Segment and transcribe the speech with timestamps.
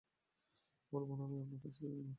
[0.93, 2.09] ভুলবো না, আমি আপনার কাছ থেকেই নেবো।